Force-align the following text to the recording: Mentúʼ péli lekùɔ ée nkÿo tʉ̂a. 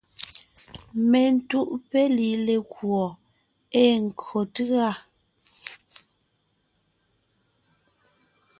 Mentúʼ 1.09 1.69
péli 1.89 2.29
lekùɔ 2.45 3.03
ée 3.79 3.91
nkÿo 4.05 4.39
tʉ̂a. 4.55 4.87